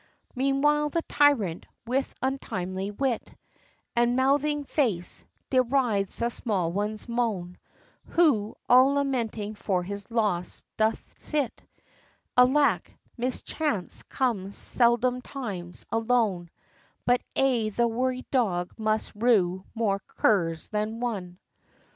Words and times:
Meanwhile, 0.33 0.89
the 0.89 1.03
tyrant, 1.03 1.67
with 1.85 2.15
untimely 2.23 2.89
wit 2.89 3.31
And 3.95 4.15
mouthing 4.15 4.63
face, 4.63 5.23
derides 5.51 6.17
the 6.17 6.31
small 6.31 6.71
one's 6.71 7.07
moan, 7.07 7.59
Who, 8.05 8.55
all 8.67 8.95
lamenting 8.95 9.53
for 9.53 9.83
his 9.83 10.09
loss, 10.09 10.63
doth 10.75 11.13
sit, 11.19 11.61
Alack, 12.35 12.91
mischance 13.15 14.01
comes 14.01 14.55
seldomtimes 14.57 15.85
alone, 15.91 16.49
But 17.05 17.21
aye 17.37 17.69
the 17.75 17.87
worried 17.87 18.25
dog 18.31 18.73
must 18.79 19.11
rue 19.13 19.65
more 19.75 19.99
curs 19.99 20.69
than 20.69 20.99
one. 20.99 21.37